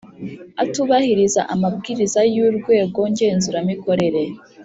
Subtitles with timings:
[0.63, 4.23] atubahiriza amabwiriza y’urwego ngenzuramikorere